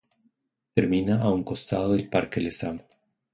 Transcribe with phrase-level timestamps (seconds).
[0.73, 2.81] Termina a un costado del Parque Lezama.